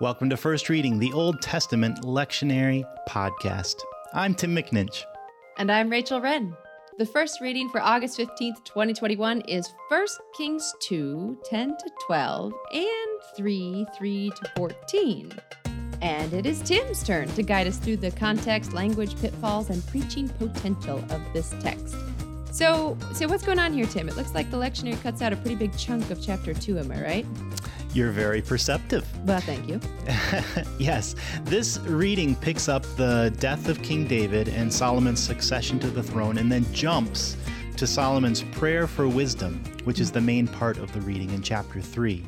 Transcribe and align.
Welcome 0.00 0.30
to 0.30 0.36
First 0.36 0.68
Reading, 0.68 1.00
the 1.00 1.12
Old 1.12 1.42
Testament 1.42 2.02
lectionary 2.04 2.84
podcast. 3.08 3.74
I'm 4.14 4.32
Tim 4.32 4.54
McNinch. 4.54 5.02
And 5.56 5.72
I'm 5.72 5.90
Rachel 5.90 6.20
Wren. 6.20 6.56
The 6.98 7.04
first 7.04 7.40
reading 7.40 7.68
for 7.68 7.80
August 7.80 8.16
15th, 8.16 8.64
2021 8.64 9.40
is 9.40 9.74
1 9.88 10.06
Kings 10.36 10.72
2 10.82 11.40
10 11.44 11.70
to 11.70 11.90
12 12.06 12.52
and 12.74 12.86
3 13.36 13.86
3 13.96 14.30
to 14.30 14.52
14. 14.56 15.32
And 16.00 16.32
it 16.32 16.46
is 16.46 16.62
Tim's 16.62 17.02
turn 17.02 17.26
to 17.30 17.42
guide 17.42 17.66
us 17.66 17.78
through 17.78 17.96
the 17.96 18.12
context, 18.12 18.72
language, 18.72 19.20
pitfalls, 19.20 19.68
and 19.68 19.84
preaching 19.88 20.28
potential 20.28 20.98
of 21.10 21.20
this 21.32 21.52
text. 21.58 21.96
So, 22.52 22.96
so 23.14 23.26
what's 23.26 23.42
going 23.42 23.58
on 23.58 23.72
here, 23.72 23.86
Tim? 23.86 24.08
It 24.08 24.16
looks 24.16 24.32
like 24.32 24.48
the 24.52 24.58
lectionary 24.58 25.02
cuts 25.02 25.22
out 25.22 25.32
a 25.32 25.36
pretty 25.36 25.56
big 25.56 25.76
chunk 25.76 26.08
of 26.12 26.22
chapter 26.22 26.54
2, 26.54 26.78
am 26.78 26.92
I 26.92 27.02
right? 27.02 27.26
You're 27.94 28.10
very 28.10 28.42
perceptive. 28.42 29.06
Well, 29.24 29.40
thank 29.40 29.68
you. 29.68 29.80
yes, 30.78 31.16
this 31.44 31.78
reading 31.80 32.36
picks 32.36 32.68
up 32.68 32.82
the 32.96 33.34
death 33.38 33.68
of 33.68 33.82
King 33.82 34.06
David 34.06 34.48
and 34.48 34.72
Solomon's 34.72 35.20
succession 35.20 35.78
to 35.80 35.90
the 35.90 36.02
throne 36.02 36.38
and 36.38 36.52
then 36.52 36.70
jumps 36.72 37.36
to 37.76 37.86
Solomon's 37.86 38.42
prayer 38.42 38.86
for 38.86 39.08
wisdom, 39.08 39.62
which 39.84 40.00
is 40.00 40.10
the 40.10 40.20
main 40.20 40.46
part 40.48 40.78
of 40.78 40.92
the 40.92 41.00
reading 41.00 41.30
in 41.30 41.42
chapter 41.42 41.80
3. 41.80 42.24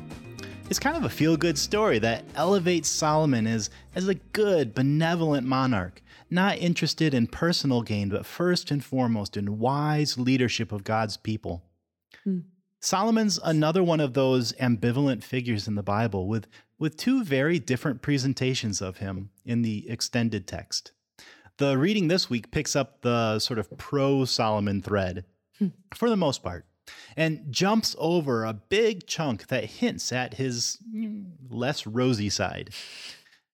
It's 0.69 0.79
kind 0.79 0.95
of 0.95 1.03
a 1.03 1.09
feel 1.09 1.35
good 1.35 1.57
story 1.57 1.99
that 1.99 2.23
elevates 2.35 2.87
Solomon 2.87 3.45
as, 3.45 3.69
as 3.93 4.07
a 4.07 4.15
good, 4.15 4.73
benevolent 4.73 5.45
monarch, 5.45 6.01
not 6.29 6.57
interested 6.59 7.13
in 7.13 7.27
personal 7.27 7.81
gain, 7.81 8.07
but 8.07 8.25
first 8.25 8.71
and 8.71 8.81
foremost 8.81 9.35
in 9.35 9.59
wise 9.59 10.17
leadership 10.17 10.71
of 10.71 10.85
God's 10.85 11.17
people. 11.17 11.61
Hmm. 12.23 12.39
Solomon's 12.83 13.39
another 13.43 13.83
one 13.83 13.99
of 13.99 14.15
those 14.15 14.53
ambivalent 14.53 15.23
figures 15.23 15.67
in 15.67 15.75
the 15.75 15.83
Bible 15.83 16.27
with, 16.27 16.47
with 16.79 16.97
two 16.97 17.23
very 17.23 17.59
different 17.59 18.01
presentations 18.01 18.81
of 18.81 18.97
him 18.97 19.29
in 19.45 19.61
the 19.61 19.87
extended 19.87 20.47
text. 20.47 20.91
The 21.57 21.77
reading 21.77 22.07
this 22.07 22.27
week 22.27 22.49
picks 22.49 22.75
up 22.75 23.01
the 23.01 23.37
sort 23.37 23.59
of 23.59 23.77
pro 23.77 24.25
Solomon 24.25 24.81
thread 24.81 25.25
hmm. 25.59 25.67
for 25.93 26.09
the 26.09 26.17
most 26.17 26.41
part 26.41 26.65
and 27.15 27.45
jumps 27.51 27.95
over 27.99 28.43
a 28.43 28.53
big 28.53 29.05
chunk 29.05 29.47
that 29.47 29.65
hints 29.65 30.11
at 30.11 30.33
his 30.33 30.79
mm, 30.93 31.25
less 31.49 31.85
rosy 31.85 32.29
side. 32.29 32.71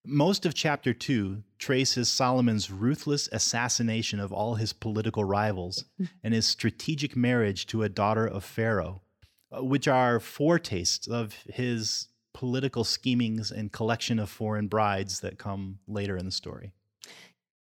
Most 0.06 0.46
of 0.46 0.54
chapter 0.54 0.94
2 0.94 1.44
traces 1.60 2.08
Solomon's 2.08 2.72
ruthless 2.72 3.28
assassination 3.34 4.22
of 4.22 4.32
all 4.32 4.56
his 4.56 4.72
political 4.72 5.26
rivals 5.26 5.84
hmm. 5.98 6.06
and 6.24 6.34
his 6.34 6.46
strategic 6.46 7.18
marriage 7.18 7.68
to 7.68 7.84
a 7.84 7.90
daughter 7.90 8.26
of 8.26 8.46
Pharaoh, 8.46 9.02
Uh, 9.50 9.64
which 9.64 9.88
are 9.88 10.20
foretastes 10.20 11.08
of 11.08 11.34
his 11.46 12.10
political 12.34 12.84
schemings 12.84 13.50
and 13.50 13.72
collection 13.72 14.20
of 14.20 14.30
foreign 14.30 14.68
brides 14.68 15.22
that 15.22 15.40
come 15.40 15.80
later 15.88 16.18
in 16.18 16.26
the 16.26 16.32
story. 16.32 16.74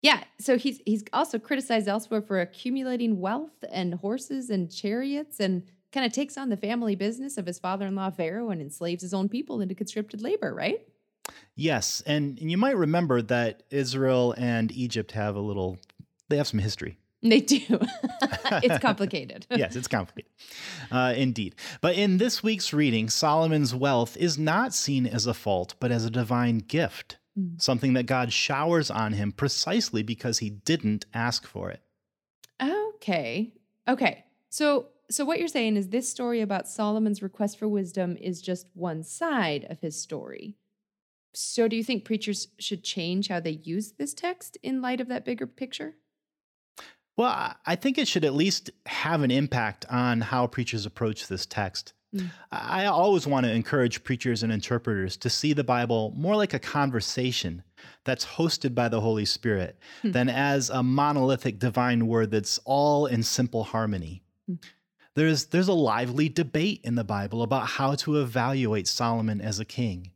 Yeah, 0.02 0.24
so 0.40 0.58
he's 0.58 0.80
he's 0.84 1.04
also 1.12 1.38
criticized 1.38 1.86
elsewhere 1.86 2.22
for 2.22 2.40
accumulating 2.40 3.20
wealth 3.20 3.64
and 3.70 3.94
horses 3.94 4.50
and 4.50 4.68
chariots 4.68 5.38
and 5.38 5.62
kind 5.92 6.04
of 6.04 6.12
takes 6.12 6.36
on 6.36 6.48
the 6.48 6.56
family 6.56 6.96
business 6.96 7.38
of 7.38 7.46
his 7.46 7.60
father-in-law 7.60 8.10
Pharaoh 8.10 8.50
and 8.50 8.60
enslaves 8.60 9.02
his 9.02 9.14
own 9.14 9.28
people 9.28 9.60
into 9.60 9.76
conscripted 9.76 10.20
labor, 10.20 10.52
right? 10.52 10.80
Yes, 11.54 12.02
and, 12.04 12.36
and 12.40 12.50
you 12.50 12.58
might 12.58 12.76
remember 12.76 13.22
that 13.22 13.62
Israel 13.70 14.34
and 14.36 14.72
Egypt 14.72 15.12
have 15.12 15.36
a 15.36 15.40
little 15.40 15.78
they 16.28 16.36
have 16.36 16.48
some 16.48 16.58
history. 16.58 16.98
They 17.28 17.41
do. 17.41 17.60
it's 18.62 18.78
complicated. 18.78 19.46
yes, 19.50 19.77
it's 19.77 19.88
complicated. 19.88 20.30
Uh, 20.91 21.14
indeed. 21.16 21.55
But 21.80 21.96
in 21.96 22.19
this 22.19 22.42
week's 22.42 22.72
reading, 22.72 23.08
Solomon's 23.08 23.74
wealth 23.74 24.16
is 24.16 24.38
not 24.38 24.74
seen 24.74 25.06
as 25.06 25.27
a 25.27 25.34
fault, 25.34 25.74
but 25.80 25.91
as 25.91 26.04
a 26.04 26.10
divine 26.10 26.58
gift, 26.58 27.19
mm. 27.38 27.60
something 27.60 27.94
that 27.94 28.06
God 28.06 28.32
showers 28.32 28.91
on 28.91 29.12
him 29.12 29.32
precisely 29.32 30.02
because 30.02 30.38
he 30.38 30.50
didn't 30.50 31.06
ask 31.14 31.47
for 31.47 31.70
it. 31.70 31.80
Okay. 32.62 33.53
Okay. 33.88 34.25
So 34.50 34.88
so 35.10 35.25
what 35.25 35.38
you're 35.38 35.48
saying 35.48 35.76
is 35.76 35.88
this 35.88 36.08
story 36.08 36.41
about 36.41 36.69
Solomon's 36.69 37.22
request 37.22 37.58
for 37.58 37.69
wisdom 37.69 38.16
is 38.16 38.43
just 38.43 38.66
one 38.75 39.04
side 39.04 39.64
of 39.70 39.81
his 39.81 40.00
story. 40.00 40.56
So 41.32 41.69
do 41.69 41.76
you 41.76 41.84
think 41.84 42.04
preachers 42.04 42.48
should 42.58 42.82
change 42.82 43.28
how 43.28 43.41
they 43.41 43.50
use 43.50 43.93
this 43.93 44.14
text 44.14 44.56
in 44.62 44.82
light 44.82 45.00
of 45.00 45.08
that 45.08 45.25
bigger 45.25 45.47
picture? 45.47 45.94
Well, 47.16 47.54
I 47.65 47.77
think 47.77 47.97
it 47.97 48.09
should 48.09 48.25
at 48.25 48.34
least 48.34 48.71
have 48.84 49.22
an 49.22 49.31
impact 49.31 49.87
on 49.88 50.21
how 50.21 50.47
preachers 50.47 50.84
approach 50.84 51.28
this 51.28 51.47
text. 51.47 51.94
Mm. 52.15 52.31
I 52.53 52.87
always 52.87 53.27
want 53.27 53.47
to 53.47 53.53
encourage 53.53 54.04
preachers 54.04 54.43
and 54.43 54.53
interpreters 54.53 55.16
to 55.19 55.31
see 55.31 55.53
the 55.53 55.65
Bible 55.65 56.12
more 56.16 56.37
like 56.37 56.55
a 56.55 56.59
conversation 56.59 57.62
that's 58.05 58.25
hosted 58.25 58.75
by 58.75 58.88
the 58.88 59.00
Holy 59.00 59.25
Spirit 59.25 59.78
mm. 60.03 60.12
than 60.12 60.28
as 60.28 60.71
a 60.71 60.82
monolithic 60.82 61.59
divine 61.59 62.06
word 62.06 62.31
that's 62.31 62.59
all 62.65 63.06
in 63.06 63.22
simple 63.22 63.65
harmony. 63.65 64.22
Mm. 64.50 64.62
There's, 65.15 65.47
there's 65.47 65.69
a 65.69 65.72
lively 65.72 66.28
debate 66.28 66.82
in 66.84 66.94
the 66.94 67.05
Bible 67.05 67.43
about 67.43 67.66
how 67.66 67.94
to 67.97 68.21
evaluate 68.21 68.87
Solomon 68.87 69.41
as 69.41 69.59
a 69.59 69.65
king. 69.65 70.10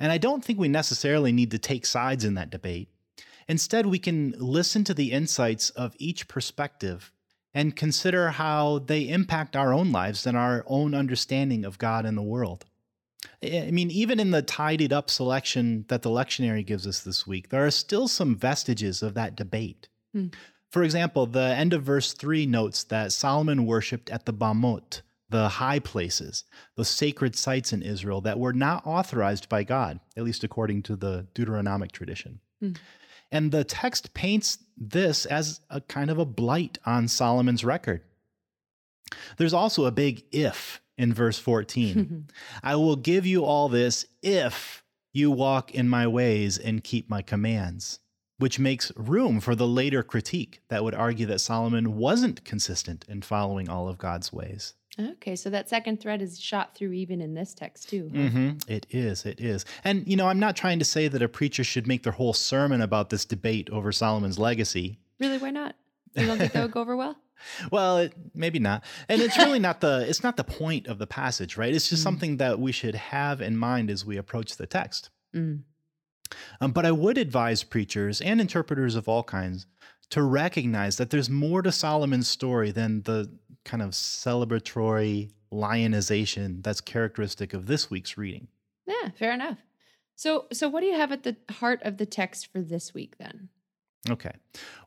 And 0.00 0.10
I 0.10 0.18
don't 0.18 0.44
think 0.44 0.58
we 0.58 0.68
necessarily 0.68 1.30
need 1.30 1.52
to 1.52 1.58
take 1.58 1.86
sides 1.86 2.24
in 2.24 2.34
that 2.34 2.50
debate. 2.50 2.88
Instead, 3.50 3.84
we 3.84 3.98
can 3.98 4.32
listen 4.38 4.84
to 4.84 4.94
the 4.94 5.10
insights 5.10 5.70
of 5.70 5.96
each 5.98 6.28
perspective 6.28 7.10
and 7.52 7.74
consider 7.74 8.30
how 8.30 8.78
they 8.78 9.08
impact 9.08 9.56
our 9.56 9.74
own 9.74 9.90
lives 9.90 10.24
and 10.24 10.36
our 10.36 10.62
own 10.68 10.94
understanding 10.94 11.64
of 11.64 11.76
God 11.76 12.06
and 12.06 12.16
the 12.16 12.22
world. 12.22 12.64
I 13.42 13.72
mean, 13.72 13.90
even 13.90 14.20
in 14.20 14.30
the 14.30 14.40
tidied 14.40 14.92
up 14.92 15.10
selection 15.10 15.84
that 15.88 16.02
the 16.02 16.10
lectionary 16.10 16.64
gives 16.64 16.86
us 16.86 17.00
this 17.00 17.26
week, 17.26 17.48
there 17.48 17.66
are 17.66 17.72
still 17.72 18.06
some 18.06 18.36
vestiges 18.36 19.02
of 19.02 19.14
that 19.14 19.34
debate. 19.34 19.88
Hmm. 20.12 20.28
For 20.70 20.84
example, 20.84 21.26
the 21.26 21.40
end 21.40 21.72
of 21.72 21.82
verse 21.82 22.12
3 22.12 22.46
notes 22.46 22.84
that 22.84 23.10
Solomon 23.10 23.66
worshiped 23.66 24.10
at 24.10 24.26
the 24.26 24.32
Bamot, 24.32 25.02
the 25.28 25.48
high 25.48 25.80
places, 25.80 26.44
those 26.76 26.88
sacred 26.88 27.34
sites 27.34 27.72
in 27.72 27.82
Israel 27.82 28.20
that 28.20 28.38
were 28.38 28.52
not 28.52 28.86
authorized 28.86 29.48
by 29.48 29.64
God, 29.64 29.98
at 30.16 30.22
least 30.22 30.44
according 30.44 30.84
to 30.84 30.94
the 30.94 31.26
Deuteronomic 31.34 31.90
tradition. 31.90 32.38
Hmm. 32.60 32.74
And 33.32 33.52
the 33.52 33.64
text 33.64 34.12
paints 34.14 34.58
this 34.76 35.26
as 35.26 35.60
a 35.70 35.80
kind 35.80 36.10
of 36.10 36.18
a 36.18 36.24
blight 36.24 36.78
on 36.84 37.06
Solomon's 37.08 37.64
record. 37.64 38.02
There's 39.36 39.54
also 39.54 39.84
a 39.84 39.92
big 39.92 40.24
if 40.32 40.80
in 40.96 41.12
verse 41.12 41.38
14. 41.38 42.28
I 42.62 42.76
will 42.76 42.96
give 42.96 43.26
you 43.26 43.44
all 43.44 43.68
this 43.68 44.06
if 44.22 44.84
you 45.12 45.30
walk 45.30 45.74
in 45.74 45.88
my 45.88 46.06
ways 46.06 46.58
and 46.58 46.84
keep 46.84 47.08
my 47.08 47.22
commands, 47.22 47.98
which 48.38 48.58
makes 48.58 48.92
room 48.96 49.40
for 49.40 49.54
the 49.54 49.66
later 49.66 50.02
critique 50.02 50.60
that 50.68 50.84
would 50.84 50.94
argue 50.94 51.26
that 51.26 51.40
Solomon 51.40 51.96
wasn't 51.96 52.44
consistent 52.44 53.04
in 53.08 53.22
following 53.22 53.68
all 53.68 53.88
of 53.88 53.98
God's 53.98 54.32
ways. 54.32 54.74
Okay, 54.98 55.36
so 55.36 55.50
that 55.50 55.68
second 55.68 56.00
thread 56.00 56.20
is 56.20 56.40
shot 56.40 56.74
through 56.74 56.92
even 56.92 57.20
in 57.20 57.34
this 57.34 57.54
text 57.54 57.88
too. 57.88 58.10
Mm-hmm. 58.12 58.50
It 58.66 58.86
is, 58.90 59.24
it 59.24 59.40
is. 59.40 59.64
And, 59.84 60.06
you 60.06 60.16
know, 60.16 60.28
I'm 60.28 60.40
not 60.40 60.56
trying 60.56 60.78
to 60.80 60.84
say 60.84 61.08
that 61.08 61.22
a 61.22 61.28
preacher 61.28 61.62
should 61.62 61.86
make 61.86 62.02
their 62.02 62.12
whole 62.12 62.32
sermon 62.32 62.80
about 62.80 63.10
this 63.10 63.24
debate 63.24 63.70
over 63.70 63.92
Solomon's 63.92 64.38
legacy. 64.38 64.98
Really, 65.20 65.38
why 65.38 65.50
not? 65.50 65.76
You 66.16 66.26
don't 66.26 66.38
think 66.38 66.52
that 66.52 66.62
would 66.62 66.72
go 66.72 66.80
over 66.80 66.96
well? 66.96 67.16
well, 67.70 67.98
it, 67.98 68.14
maybe 68.34 68.58
not. 68.58 68.84
And 69.08 69.22
it's 69.22 69.36
really 69.38 69.58
not 69.58 69.80
the 69.80 70.04
it's 70.08 70.22
not 70.22 70.36
the 70.36 70.44
point 70.44 70.86
of 70.86 70.98
the 70.98 71.06
passage, 71.06 71.56
right? 71.56 71.74
It's 71.74 71.88
just 71.88 72.00
mm. 72.00 72.04
something 72.04 72.36
that 72.38 72.58
we 72.58 72.72
should 72.72 72.94
have 72.94 73.40
in 73.40 73.56
mind 73.56 73.90
as 73.90 74.04
we 74.04 74.16
approach 74.16 74.56
the 74.56 74.66
text. 74.66 75.10
Mm. 75.34 75.62
Um, 76.60 76.72
but 76.72 76.86
I 76.86 76.92
would 76.92 77.18
advise 77.18 77.62
preachers 77.62 78.20
and 78.20 78.40
interpreters 78.40 78.94
of 78.94 79.08
all 79.08 79.22
kinds 79.22 79.66
to 80.10 80.22
recognize 80.22 80.96
that 80.96 81.10
there's 81.10 81.30
more 81.30 81.62
to 81.62 81.72
Solomon's 81.72 82.28
story 82.28 82.70
than 82.70 83.02
the 83.02 83.30
kind 83.64 83.82
of 83.82 83.90
celebratory 83.90 85.30
lionization 85.50 86.62
that's 86.62 86.80
characteristic 86.80 87.54
of 87.54 87.66
this 87.66 87.90
week's 87.90 88.16
reading. 88.16 88.48
Yeah, 88.86 89.10
fair 89.10 89.32
enough. 89.32 89.58
So, 90.16 90.46
so 90.52 90.68
what 90.68 90.80
do 90.80 90.86
you 90.86 90.96
have 90.96 91.12
at 91.12 91.22
the 91.22 91.36
heart 91.50 91.80
of 91.82 91.96
the 91.96 92.06
text 92.06 92.52
for 92.52 92.60
this 92.60 92.92
week 92.92 93.16
then? 93.18 93.48
Okay. 94.08 94.32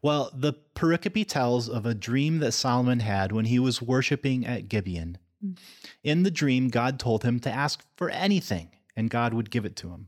Well, 0.01 0.31
the 0.33 0.53
pericope 0.75 1.27
tells 1.27 1.69
of 1.69 1.85
a 1.85 1.93
dream 1.93 2.39
that 2.39 2.53
Solomon 2.53 2.99
had 2.99 3.31
when 3.31 3.45
he 3.45 3.59
was 3.59 3.81
worshiping 3.81 4.45
at 4.45 4.69
Gibeon. 4.69 5.17
Mm. 5.43 5.57
In 6.03 6.23
the 6.23 6.31
dream, 6.31 6.69
God 6.69 6.99
told 6.99 7.23
him 7.23 7.39
to 7.41 7.51
ask 7.51 7.85
for 7.95 8.09
anything, 8.09 8.69
and 8.95 9.09
God 9.09 9.33
would 9.33 9.51
give 9.51 9.65
it 9.65 9.75
to 9.77 9.89
him. 9.89 10.07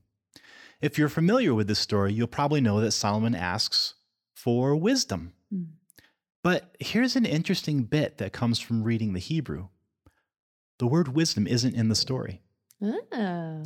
If 0.82 0.98
you're 0.98 1.10
familiar 1.10 1.54
with 1.54 1.68
this 1.68 1.80
story, 1.80 2.14
you'll 2.14 2.28
probably 2.28 2.62
know 2.62 2.82
that 2.82 2.92
Solomon 2.92 3.36
asks 3.36 3.96
for 4.34 4.76
wisdom. 4.76 5.34
But 6.46 6.76
here's 6.80 7.16
an 7.16 7.26
interesting 7.26 7.86
bit 7.86 8.20
that 8.20 8.32
comes 8.32 8.60
from 8.60 8.84
reading 8.84 9.14
the 9.14 9.20
Hebrew 9.20 9.70
the 10.78 10.86
word 10.86 11.08
wisdom 11.08 11.48
isn't 11.48 11.74
in 11.74 11.90
the 11.90 11.96
story. 11.96 12.44
Oh. 13.12 13.64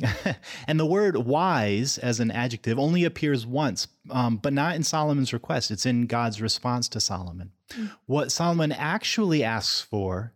and 0.66 0.80
the 0.80 0.86
word 0.86 1.16
wise 1.16 1.98
as 1.98 2.20
an 2.20 2.30
adjective 2.30 2.78
only 2.78 3.04
appears 3.04 3.44
once, 3.44 3.88
um, 4.08 4.38
but 4.38 4.54
not 4.54 4.76
in 4.76 4.82
Solomon's 4.82 5.34
request. 5.34 5.70
It's 5.70 5.84
in 5.84 6.06
God's 6.06 6.40
response 6.40 6.88
to 6.90 7.00
Solomon. 7.00 7.52
Mm. 7.70 7.90
What 8.06 8.32
Solomon 8.32 8.72
actually 8.72 9.44
asks 9.44 9.82
for 9.82 10.32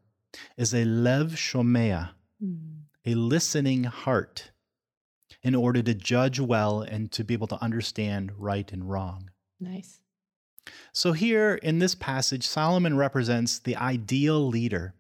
is 0.59 0.75
a 0.75 0.85
lev 0.85 1.37
shomea, 1.37 2.11
mm. 2.43 2.81
a 3.07 3.15
listening 3.15 3.85
heart. 3.85 4.51
in 5.43 5.55
order 5.55 5.83
to 5.83 5.95
judge 5.95 6.41
well 6.41 6.83
and 6.83 7.11
to 7.13 7.25
be 7.25 7.33
able 7.33 7.47
to 7.47 7.63
understand 7.63 8.33
right 8.37 8.71
and 8.71 8.91
wrong. 8.91 9.31
Nice. 9.61 10.01
So, 10.93 11.13
here 11.13 11.55
in 11.57 11.79
this 11.79 11.95
passage, 11.95 12.47
Solomon 12.47 12.97
represents 12.97 13.59
the 13.59 13.77
ideal 13.77 14.47
leader. 14.47 14.95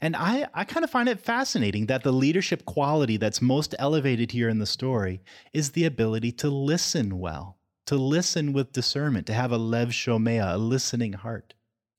And 0.00 0.16
I, 0.16 0.48
I 0.54 0.64
kind 0.64 0.84
of 0.84 0.90
find 0.90 1.08
it 1.08 1.20
fascinating 1.20 1.86
that 1.86 2.02
the 2.02 2.12
leadership 2.12 2.64
quality 2.64 3.16
that's 3.16 3.42
most 3.42 3.74
elevated 3.78 4.32
here 4.32 4.48
in 4.48 4.58
the 4.58 4.66
story 4.66 5.20
is 5.52 5.72
the 5.72 5.84
ability 5.84 6.32
to 6.32 6.48
listen 6.48 7.18
well, 7.18 7.58
to 7.86 7.96
listen 7.96 8.52
with 8.52 8.72
discernment, 8.72 9.26
to 9.26 9.34
have 9.34 9.52
a 9.52 9.58
lev 9.58 9.88
shomea, 9.88 10.54
a 10.54 10.58
listening 10.58 11.12
heart. 11.12 11.54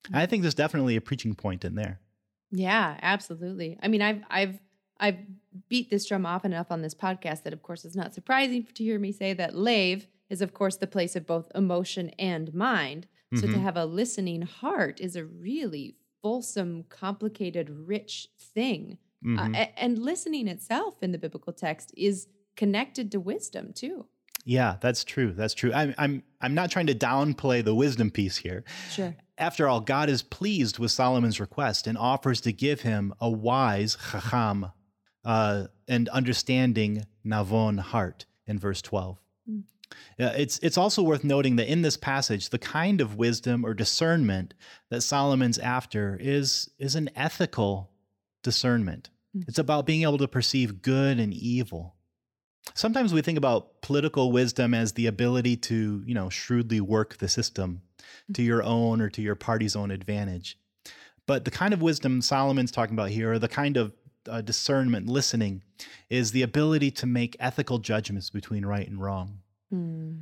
And 0.07 0.17
I 0.17 0.25
think 0.25 0.41
there's 0.41 0.56
definitely 0.56 0.95
a 0.95 1.01
preaching 1.01 1.35
point 1.35 1.63
in 1.63 1.75
there. 1.75 2.00
Yeah, 2.51 2.97
absolutely. 3.01 3.77
I 3.81 3.88
mean, 3.88 4.01
I've 4.01 4.23
I've 4.29 4.59
I've 5.00 5.17
beat 5.67 5.89
this 5.89 6.06
drum 6.06 6.25
often 6.25 6.53
enough 6.53 6.71
on 6.71 6.81
this 6.81 6.95
podcast 6.95 7.44
that 7.44 7.53
of 7.53 7.61
course 7.61 7.85
it's 7.85 7.95
not 7.95 8.13
surprising 8.13 8.67
to 8.73 8.83
hear 8.83 9.00
me 9.00 9.11
say 9.11 9.33
that 9.33 9.56
lev 9.56 10.07
is 10.29 10.41
of 10.41 10.53
course 10.53 10.77
the 10.77 10.87
place 10.87 11.15
of 11.15 11.25
both 11.25 11.51
emotion 11.55 12.09
and 12.19 12.53
mind. 12.53 13.07
So 13.35 13.47
Mhm. 13.47 13.53
to 13.53 13.59
have 13.59 13.77
a 13.77 13.85
listening 13.85 14.41
heart 14.41 14.99
is 14.99 15.15
a 15.15 15.23
really 15.25 15.95
fulsome, 16.21 16.83
complicated, 16.89 17.69
rich 17.69 18.27
thing. 18.39 18.97
Uh, 19.23 19.27
Mhm. 19.27 19.55
a- 19.55 19.79
and 19.79 19.99
listening 19.99 20.47
itself 20.47 21.03
in 21.03 21.11
the 21.11 21.17
biblical 21.17 21.53
text 21.53 21.93
is 21.95 22.27
connected 22.55 23.11
to 23.11 23.19
wisdom 23.19 23.71
too. 23.73 24.07
Yeah, 24.45 24.77
that's 24.81 25.03
true. 25.03 25.33
That's 25.33 25.53
true. 25.53 25.71
I'm, 25.73 25.93
I'm, 25.97 26.23
I'm 26.41 26.53
not 26.55 26.71
trying 26.71 26.87
to 26.87 26.95
downplay 26.95 27.63
the 27.63 27.75
wisdom 27.75 28.09
piece 28.09 28.37
here. 28.37 28.63
Sure. 28.89 29.15
After 29.37 29.67
all, 29.67 29.81
God 29.81 30.09
is 30.09 30.23
pleased 30.23 30.79
with 30.79 30.91
Solomon's 30.91 31.39
request 31.39 31.85
and 31.87 31.97
offers 31.97 32.41
to 32.41 32.51
give 32.53 32.81
him 32.81 33.13
a 33.19 33.29
wise 33.29 33.97
chacham 34.11 34.71
uh, 35.25 35.67
and 35.87 36.07
understanding 36.09 37.03
navon 37.25 37.79
heart 37.79 38.25
in 38.47 38.57
verse 38.57 38.81
12. 38.81 39.19
Mm. 39.49 39.63
Yeah, 40.18 40.31
it's 40.31 40.59
it's 40.59 40.77
also 40.77 41.01
worth 41.01 41.24
noting 41.24 41.56
that 41.56 41.71
in 41.71 41.81
this 41.81 41.97
passage, 41.97 42.50
the 42.50 42.59
kind 42.59 43.01
of 43.01 43.15
wisdom 43.15 43.65
or 43.65 43.74
discernment 43.74 44.53
that 44.89 45.01
Solomon's 45.01 45.57
after 45.57 46.18
is 46.19 46.69
is 46.77 46.95
an 46.95 47.09
ethical 47.15 47.91
discernment. 48.44 49.09
Mm. 49.36 49.45
It's 49.47 49.59
about 49.59 49.86
being 49.86 50.03
able 50.03 50.18
to 50.18 50.27
perceive 50.27 50.81
good 50.81 51.19
and 51.19 51.33
evil. 51.33 51.95
Sometimes 52.75 53.13
we 53.13 53.21
think 53.21 53.38
about 53.38 53.81
political 53.81 54.31
wisdom 54.31 54.74
as 54.74 54.94
the 54.94 55.07
ability 55.07 55.57
to, 55.57 56.03
you 56.06 56.13
know, 56.13 56.30
shrewdly 56.30 56.81
work 56.81 57.18
the 57.18 57.27
system 57.27 57.81
to 58.33 58.44
your 58.44 58.62
own 58.63 59.01
or 59.01 59.09
to 59.09 59.21
your 59.21 59.35
party's 59.35 59.75
own 59.75 59.92
advantage. 59.92 60.57
But 61.25 61.45
the 61.45 61.51
kind 61.51 61.74
of 61.74 61.81
wisdom 61.81 62.21
Solomon's 62.21 62.71
talking 62.71 62.95
about 62.95 63.09
here, 63.09 63.33
or 63.33 63.39
the 63.39 63.47
kind 63.47 63.77
of 63.77 63.94
uh, 64.27 64.42
discernment, 64.42 65.07
listening, 65.07 65.63
is 66.09 66.31
the 66.31 66.42
ability 66.42 66.92
to 66.92 67.06
make 67.06 67.35
ethical 67.39 67.80
judgments 67.80 68.30
between 68.30 68.65
right 68.65 68.88
and 68.88 69.01
wrong. 69.01 69.39
Hmm. 69.69 70.19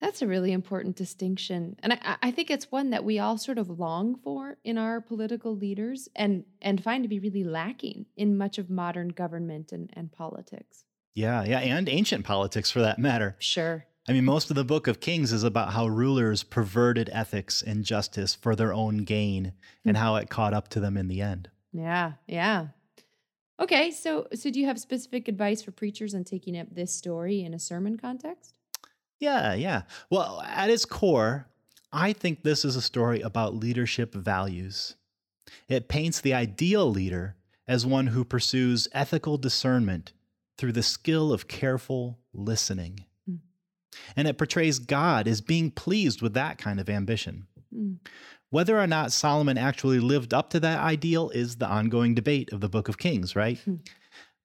That's 0.00 0.20
a 0.20 0.26
really 0.26 0.52
important 0.52 0.96
distinction, 0.96 1.76
and 1.82 1.94
I, 1.94 2.16
I 2.22 2.30
think 2.30 2.50
it's 2.50 2.70
one 2.70 2.90
that 2.90 3.04
we 3.04 3.18
all 3.18 3.38
sort 3.38 3.56
of 3.56 3.70
long 3.70 4.16
for 4.22 4.58
in 4.62 4.76
our 4.76 5.00
political 5.00 5.56
leaders, 5.56 6.10
and 6.14 6.44
and 6.60 6.82
find 6.82 7.04
to 7.04 7.08
be 7.08 7.18
really 7.18 7.44
lacking 7.44 8.06
in 8.16 8.36
much 8.36 8.58
of 8.58 8.68
modern 8.68 9.08
government 9.08 9.72
and, 9.72 9.90
and 9.94 10.12
politics. 10.12 10.84
Yeah, 11.14 11.44
yeah, 11.44 11.60
and 11.60 11.88
ancient 11.88 12.26
politics 12.26 12.70
for 12.70 12.80
that 12.80 12.98
matter. 12.98 13.36
Sure. 13.38 13.86
I 14.06 14.12
mean, 14.12 14.26
most 14.26 14.50
of 14.50 14.56
the 14.56 14.64
book 14.64 14.86
of 14.86 15.00
Kings 15.00 15.32
is 15.32 15.44
about 15.44 15.72
how 15.72 15.86
rulers 15.86 16.42
perverted 16.42 17.08
ethics 17.10 17.62
and 17.62 17.84
justice 17.84 18.34
for 18.34 18.54
their 18.54 18.74
own 18.74 18.98
gain 18.98 19.54
and 19.84 19.96
how 19.96 20.16
it 20.16 20.28
caught 20.28 20.52
up 20.52 20.68
to 20.68 20.80
them 20.80 20.98
in 20.98 21.08
the 21.08 21.22
end. 21.22 21.48
Yeah. 21.72 22.12
Yeah. 22.26 22.68
Okay. 23.60 23.90
So 23.90 24.26
so 24.34 24.50
do 24.50 24.60
you 24.60 24.66
have 24.66 24.78
specific 24.78 25.28
advice 25.28 25.62
for 25.62 25.70
preachers 25.70 26.14
on 26.14 26.24
taking 26.24 26.58
up 26.58 26.68
this 26.72 26.94
story 26.94 27.42
in 27.42 27.54
a 27.54 27.58
sermon 27.58 27.96
context? 27.96 28.54
Yeah, 29.20 29.54
yeah. 29.54 29.82
Well, 30.10 30.42
at 30.46 30.70
its 30.70 30.84
core, 30.84 31.46
I 31.92 32.12
think 32.12 32.42
this 32.42 32.64
is 32.64 32.76
a 32.76 32.82
story 32.82 33.20
about 33.20 33.54
leadership 33.54 34.14
values. 34.14 34.96
It 35.68 35.88
paints 35.88 36.20
the 36.20 36.34
ideal 36.34 36.90
leader 36.90 37.36
as 37.66 37.86
one 37.86 38.08
who 38.08 38.24
pursues 38.24 38.88
ethical 38.92 39.38
discernment 39.38 40.12
through 40.58 40.72
the 40.72 40.82
skill 40.82 41.32
of 41.32 41.48
careful 41.48 42.18
listening. 42.32 43.06
Mm. 43.28 43.38
And 44.16 44.28
it 44.28 44.38
portrays 44.38 44.78
God 44.78 45.26
as 45.28 45.40
being 45.40 45.70
pleased 45.70 46.20
with 46.20 46.34
that 46.34 46.58
kind 46.58 46.80
of 46.80 46.90
ambition. 46.90 47.46
Mm. 47.74 47.98
Whether 48.54 48.78
or 48.78 48.86
not 48.86 49.10
Solomon 49.10 49.58
actually 49.58 49.98
lived 49.98 50.32
up 50.32 50.50
to 50.50 50.60
that 50.60 50.78
ideal 50.78 51.28
is 51.30 51.56
the 51.56 51.66
ongoing 51.66 52.14
debate 52.14 52.52
of 52.52 52.60
the 52.60 52.68
book 52.68 52.88
of 52.88 52.98
Kings, 52.98 53.34
right? 53.34 53.58
Hmm. 53.58 53.78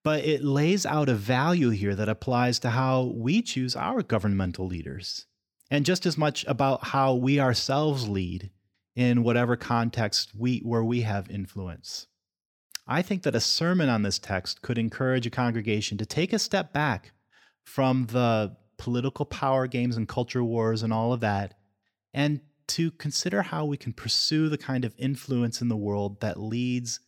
But 0.04 0.26
it 0.26 0.44
lays 0.44 0.84
out 0.84 1.10
a 1.10 1.14
value 1.14 1.70
here 1.70 1.94
that 1.94 2.10
applies 2.10 2.58
to 2.62 2.72
how 2.72 3.14
we 3.16 3.44
choose 3.44 3.76
our 3.76 4.02
governmental 4.02 4.66
leaders, 4.66 5.28
and 5.70 5.86
just 5.86 6.08
as 6.08 6.18
much 6.18 6.44
about 6.48 6.86
how 6.86 7.14
we 7.14 7.40
ourselves 7.40 8.10
lead 8.10 8.50
in 8.96 9.22
whatever 9.22 9.56
context 9.56 10.32
we 10.36 10.58
where 10.62 10.84
we 10.84 11.02
have 11.02 11.30
influence. 11.30 12.08
I 12.88 13.04
think 13.04 13.22
that 13.22 13.36
a 13.36 13.40
sermon 13.40 13.90
on 13.90 14.02
this 14.02 14.18
text 14.18 14.64
could 14.64 14.80
encourage 14.80 15.28
a 15.28 15.30
congregation 15.30 16.00
to 16.00 16.06
take 16.08 16.34
a 16.34 16.40
step 16.40 16.74
back 16.74 17.12
from 17.64 18.08
the 18.08 18.58
political 18.80 19.26
power 19.26 19.68
games 19.68 19.98
and 19.98 20.08
culture 20.08 20.44
wars 20.44 20.82
and 20.82 20.92
all 20.92 21.14
of 21.14 21.20
that 21.20 21.54
and 22.14 22.42
to 22.70 22.92
consider 22.92 23.42
how 23.42 23.66
we 23.66 23.78
can 23.78 23.94
pursue 23.94 24.50
the 24.50 24.58
kind 24.58 24.86
of 24.86 24.94
influence 24.98 25.62
in 25.62 25.68
the 25.68 25.78
world 25.78 26.22
that 26.22 26.40
leads 26.40 27.00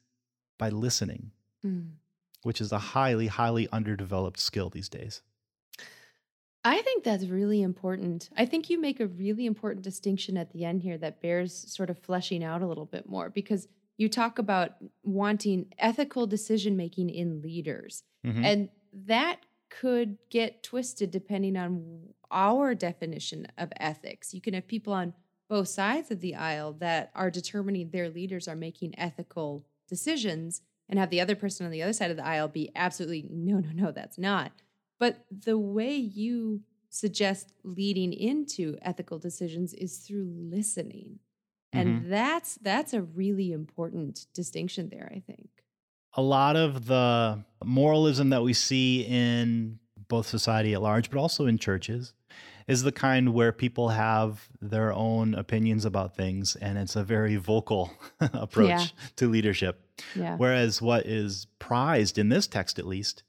by 0.58 0.70
listening, 0.70 1.32
Mm. 1.66 1.94
which 2.44 2.60
is 2.62 2.72
a 2.72 2.80
highly, 2.80 3.28
highly 3.28 3.68
underdeveloped 3.72 4.40
skill 4.40 4.70
these 4.70 4.90
days. 4.90 5.22
I 6.64 6.82
think 6.84 7.04
that's 7.04 7.26
really 7.26 7.62
important. 7.62 8.30
I 8.38 8.46
think 8.46 8.70
you 8.70 8.80
make 8.80 9.00
a 9.00 9.08
really 9.08 9.46
important 9.48 9.84
distinction 9.84 10.38
at 10.38 10.52
the 10.52 10.64
end 10.64 10.84
here 10.84 10.98
that 11.00 11.22
bears 11.22 11.54
sort 11.74 11.90
of 11.90 11.98
fleshing 11.98 12.44
out 12.44 12.62
a 12.62 12.68
little 12.68 12.86
bit 12.86 13.10
more 13.10 13.30
because 13.32 13.68
you 13.98 14.08
talk 14.10 14.38
about 14.38 14.76
wanting 15.04 15.74
ethical 15.80 16.28
decision 16.28 16.78
making 16.78 17.10
in 17.10 17.42
leaders. 17.42 18.04
Mhm. 18.24 18.44
And 18.44 18.70
that 18.94 19.40
could 19.70 20.18
get 20.30 20.62
twisted 20.64 21.10
depending 21.12 21.56
on 21.58 22.14
our 22.30 22.76
definition 22.76 23.48
of 23.58 23.72
ethics. 23.78 24.34
You 24.34 24.42
can 24.42 24.54
have 24.54 24.68
people 24.68 24.94
on 24.94 25.14
both 25.52 25.68
sides 25.68 26.10
of 26.12 26.22
the 26.22 26.34
aisle 26.34 26.72
that 26.80 27.12
are 27.14 27.30
determining 27.30 27.90
their 27.90 28.10
leaders 28.10 28.48
are 28.48 28.56
making 28.56 28.98
ethical 28.98 29.66
decisions 29.90 30.62
and 30.88 30.98
have 30.98 31.10
the 31.10 31.20
other 31.20 31.36
person 31.36 31.66
on 31.66 31.74
the 31.74 31.84
other 31.84 31.92
side 31.92 32.10
of 32.10 32.16
the 32.16 32.26
aisle 32.26 32.48
be 32.48 32.72
absolutely 32.74 33.28
no, 33.30 33.60
no, 33.60 33.70
no, 33.74 33.92
that's 33.92 34.18
not. 34.18 34.54
But 34.98 35.26
the 35.30 35.58
way 35.58 35.94
you 35.98 36.62
suggest 36.90 37.52
leading 37.66 38.14
into 38.14 38.78
ethical 38.82 39.20
decisions 39.20 39.74
is 39.74 39.98
through 39.98 40.30
listening. 40.34 41.20
And 41.74 41.90
mm-hmm. 41.90 42.10
that's 42.10 42.56
that's 42.62 42.94
a 42.94 43.02
really 43.02 43.52
important 43.52 44.28
distinction 44.34 44.88
there, 44.90 45.12
I 45.14 45.20
think. 45.20 45.50
a 46.14 46.22
lot 46.22 46.56
of 46.56 46.86
the 46.86 47.44
moralism 47.64 48.30
that 48.30 48.44
we 48.44 48.54
see 48.54 49.02
in 49.02 49.80
both 50.08 50.28
society 50.28 50.74
at 50.74 50.82
large, 50.82 51.10
but 51.10 51.20
also 51.20 51.46
in 51.46 51.58
churches, 51.58 52.14
is 52.68 52.84
the 52.84 52.92
kind 52.92 53.34
where 53.34 53.52
people 53.52 53.90
have 53.90 54.48
their 54.62 54.94
own 54.94 55.34
opinions 55.36 55.86
about 55.86 56.16
things, 56.16 56.56
and 56.56 56.78
it's 56.78 56.96
a 56.96 57.04
very 57.04 57.36
vocal 57.36 57.92
approach 58.22 58.70
Yeah. 58.70 58.86
to 59.18 59.30
leadership. 59.30 59.86
Yeah. 60.16 60.38
Whereas 60.38 60.82
what 60.82 61.06
is 61.06 61.48
prized 61.60 62.18
in 62.18 62.30
this 62.30 62.48
text, 62.48 62.80
at 62.80 62.88
least, 62.88 63.24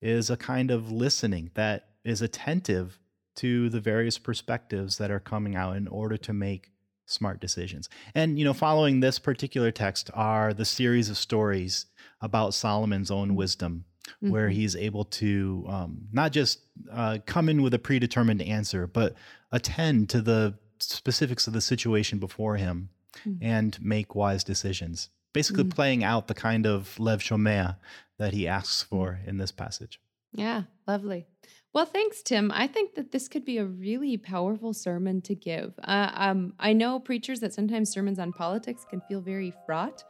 is 0.00 0.30
a 0.30 0.36
kind 0.36 0.70
of 0.70 0.90
listening 0.90 1.50
that 1.54 1.88
is 2.04 2.22
attentive 2.22 2.98
to 3.36 3.68
the 3.68 3.80
various 3.80 4.18
perspectives 4.18 4.98
that 4.98 5.10
are 5.10 5.20
coming 5.20 5.54
out 5.54 5.76
in 5.76 5.86
order 5.88 6.16
to 6.16 6.32
make 6.32 6.72
smart 7.06 7.40
decisions. 7.40 7.88
And, 8.14 8.38
you 8.38 8.44
know, 8.44 8.52
following 8.52 9.00
this 9.00 9.18
particular 9.18 9.70
text 9.70 10.10
are 10.14 10.52
the 10.52 10.64
series 10.64 11.08
of 11.08 11.16
stories 11.16 11.86
about 12.20 12.54
Solomon's 12.54 13.10
own 13.10 13.30
mm. 13.30 13.36
wisdom, 13.36 13.84
where 14.20 14.48
Mhm. 14.48 14.52
he's 14.52 14.76
able 14.76 15.04
to 15.04 15.64
um, 15.68 16.08
not 16.12 16.32
just 16.32 16.60
uh, 16.90 17.18
come 17.26 17.48
in 17.48 17.62
with 17.62 17.74
a 17.74 17.78
predetermined 17.78 18.42
answer, 18.42 18.86
but 18.86 19.14
attend 19.52 20.08
to 20.10 20.20
the 20.22 20.54
specifics 20.80 21.46
of 21.46 21.52
the 21.52 21.60
situation 21.60 22.18
before 22.18 22.56
him 22.56 22.90
Mhm. 23.26 23.38
and 23.42 23.82
make 23.82 24.14
wise 24.14 24.44
decisions. 24.44 25.10
Basically, 25.32 25.64
Mm. 25.64 25.70
playing 25.74 26.04
out 26.04 26.28
the 26.28 26.34
kind 26.34 26.66
of 26.66 26.98
lev 27.00 27.20
shomea 27.20 27.76
that 28.18 28.32
he 28.32 28.46
asks 28.48 28.82
for 28.82 29.20
in 29.26 29.38
this 29.38 29.52
passage. 29.52 30.00
Yeah, 30.32 30.64
lovely. 30.86 31.26
Well, 31.74 31.84
thanks, 31.86 32.22
Tim. 32.22 32.50
I 32.52 32.66
think 32.66 32.94
that 32.94 33.12
this 33.12 33.28
could 33.28 33.44
be 33.44 33.58
a 33.58 33.64
really 33.66 34.16
powerful 34.16 34.72
sermon 34.72 35.20
to 35.22 35.34
give. 35.34 35.74
Uh, 35.82 36.10
um, 36.14 36.54
I 36.58 36.72
know 36.72 36.98
preachers 37.00 37.40
that 37.40 37.52
sometimes 37.54 37.90
sermons 37.90 38.18
on 38.18 38.32
politics 38.32 38.84
can 38.88 39.00
feel 39.08 39.20
very 39.20 39.52
fraught, 39.66 40.02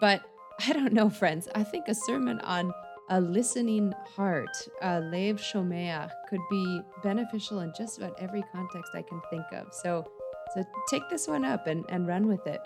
but 0.00 0.22
I 0.66 0.72
don't 0.72 0.92
know, 0.92 1.10
friends. 1.10 1.48
I 1.54 1.64
think 1.64 1.88
a 1.88 1.94
sermon 1.94 2.40
on 2.40 2.72
a 3.10 3.20
listening 3.20 3.92
heart, 4.16 4.56
a 4.82 5.00
lev 5.00 5.40
could 6.28 6.40
be 6.50 6.80
beneficial 7.02 7.60
in 7.60 7.72
just 7.76 7.98
about 7.98 8.14
every 8.18 8.42
context 8.52 8.92
I 8.94 9.02
can 9.02 9.20
think 9.30 9.44
of. 9.52 9.72
So, 9.72 10.10
so 10.54 10.64
take 10.88 11.02
this 11.10 11.28
one 11.28 11.44
up 11.44 11.66
and, 11.66 11.84
and 11.88 12.06
run 12.06 12.26
with 12.26 12.46
it. 12.46 12.60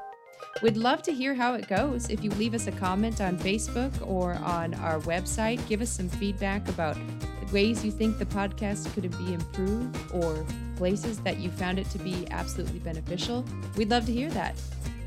We'd 0.62 0.76
love 0.76 1.02
to 1.02 1.12
hear 1.12 1.34
how 1.34 1.54
it 1.54 1.68
goes. 1.68 2.08
If 2.08 2.22
you 2.22 2.30
leave 2.30 2.54
us 2.54 2.68
a 2.68 2.72
comment 2.72 3.20
on 3.20 3.38
Facebook 3.38 3.92
or 4.06 4.34
on 4.34 4.74
our 4.74 5.00
website, 5.00 5.66
give 5.68 5.80
us 5.80 5.90
some 5.90 6.08
feedback 6.08 6.68
about 6.68 6.96
ways 7.52 7.84
you 7.84 7.90
think 7.90 8.18
the 8.18 8.26
podcast 8.26 8.92
could 8.94 9.10
be 9.18 9.34
improved 9.34 9.96
or 10.12 10.44
places 10.76 11.18
that 11.20 11.38
you 11.38 11.50
found 11.50 11.78
it 11.78 11.90
to 11.90 11.98
be 11.98 12.26
absolutely 12.30 12.78
beneficial. 12.78 13.44
We'd 13.76 13.90
love 13.90 14.06
to 14.06 14.12
hear 14.12 14.30
that. 14.30 14.54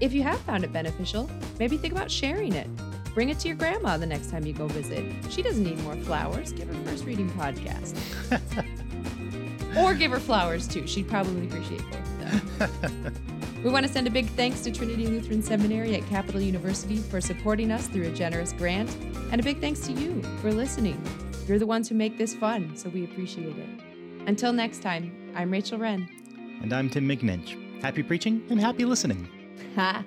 If 0.01 0.13
you 0.13 0.23
have 0.23 0.39
found 0.41 0.63
it 0.63 0.73
beneficial, 0.73 1.29
maybe 1.59 1.77
think 1.77 1.93
about 1.93 2.09
sharing 2.09 2.53
it. 2.53 2.67
Bring 3.13 3.30
it 3.30 3.39
to 3.39 3.48
your 3.48 3.58
grandma 3.58 3.98
the 3.98 4.06
next 4.06 4.30
time 4.30 4.46
you 4.46 4.53
go 4.53 4.68
visit. 4.68 5.03
She 5.30 5.41
doesn't 5.41 5.63
need 5.63 5.77
more 5.80 5.96
flowers. 5.98 6.53
Give 6.53 6.68
her 6.68 6.89
first 6.89 7.06
reading 7.06 7.30
podcast. 7.32 7.98
or 9.77 9.94
give 9.94 10.12
her 10.12 10.20
flowers 10.20 10.68
too. 10.68 10.88
She'd 10.88 11.10
probably 11.10 11.48
appreciate 11.48 11.82
both 11.91 12.22
of 12.22 12.82
them. 12.91 13.13
we 13.63 13.70
want 13.70 13.86
to 13.86 13.91
send 13.91 14.08
a 14.08 14.10
big 14.10 14.27
thanks 14.30 14.62
to 14.62 14.72
Trinity 14.72 15.08
Lutheran 15.08 15.44
Seminary 15.44 15.96
at 15.96 16.08
Capital 16.08 16.39
University 16.39 16.98
for 16.98 17.20
supporting 17.20 17.70
us 17.70 17.88
through 17.88 18.08
a 18.08 18.12
generous 18.12 18.53
grant. 18.53 18.89
And 19.32 19.41
a 19.41 19.44
big 19.44 19.60
thanks 19.60 19.82
to 19.88 19.91
you 19.91 20.22
for 20.41 20.53
listening. 20.53 21.01
You're 21.48 21.60
the 21.60 21.68
ones 21.68 21.89
who 21.89 21.96
make 21.96 22.18
this 22.18 22.34
fun, 22.34 22.77
so 22.77 22.89
we 22.89 23.03
appreciate 23.03 23.58
it. 23.58 23.70
Until 24.25 24.53
next 24.53 24.82
time, 24.82 25.34
I'm 25.36 25.51
Rachel 25.51 25.77
Wren. 25.77 26.08
And 26.62 26.72
I'm 26.72 26.89
Tim 26.89 27.08
McNinch. 27.08 27.82
Happy 27.82 28.03
preaching 28.03 28.46
and 28.50 28.62
happy 28.62 28.86
listening. 28.86 29.27
Ha! 29.75 30.03